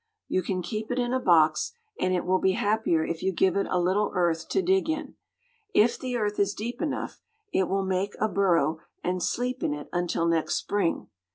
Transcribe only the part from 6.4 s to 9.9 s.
deep enough, it will make a burrow and sleep in it